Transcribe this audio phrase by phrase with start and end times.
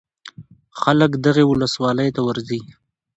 [0.81, 2.61] خلک دغې ولسوالۍ ته ورځي.